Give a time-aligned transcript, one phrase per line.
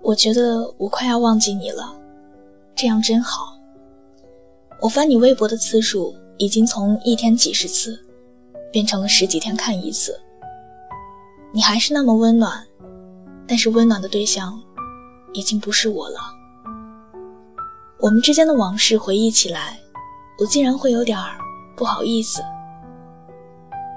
[0.00, 1.94] 我觉得我快要忘记你了，
[2.74, 3.58] 这样真好。
[4.80, 7.98] 我翻你微博的次数已经从一天几十次，
[8.70, 10.20] 变成了十几天看一次。
[11.52, 12.66] 你还是那么温暖，
[13.46, 14.60] 但是温暖的对象
[15.32, 16.18] 已经不是我了。
[17.98, 19.78] 我们之间的往事回忆起来，
[20.38, 21.38] 我竟然会有点儿
[21.76, 22.42] 不好意思。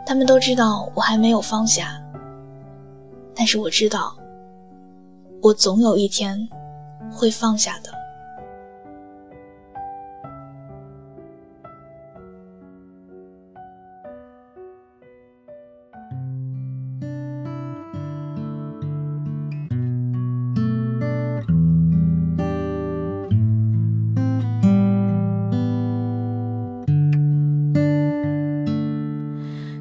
[0.05, 2.01] 他们都知道我还没有放下，
[3.35, 4.16] 但是我知道。
[5.41, 6.47] 我总有一天
[7.11, 7.97] 会放下的。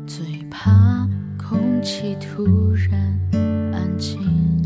[0.06, 3.20] 最怕空气突然
[3.73, 4.66] 安静。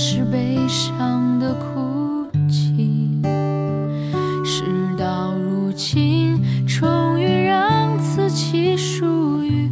[0.00, 3.20] 是悲伤的哭泣，
[4.44, 4.62] 事
[4.96, 9.68] 到如今，终于让自己属于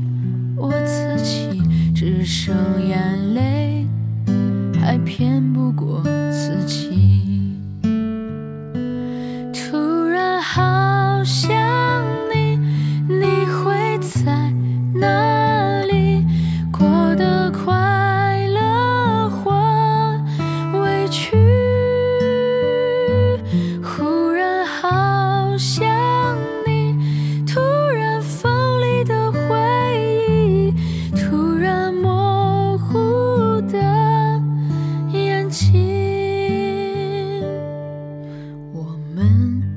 [0.56, 1.62] 我自己，
[1.94, 2.56] 只剩
[2.88, 2.98] 眼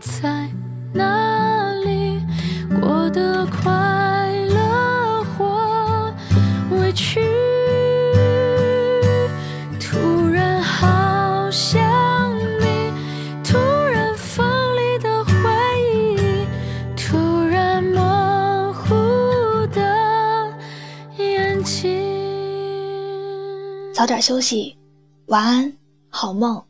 [0.00, 0.48] 在
[0.92, 2.20] 哪里
[2.80, 6.14] 过得快乐或
[6.70, 7.20] 委屈
[9.80, 11.80] 突然好想
[12.60, 12.92] 你。
[13.42, 15.32] 突然锋利的回
[15.94, 16.46] 忆。
[16.96, 18.94] 突然模糊
[19.72, 20.52] 的
[21.16, 21.88] 眼睛
[23.92, 24.76] 早点休息
[25.26, 25.72] 晚安
[26.08, 26.62] 好梦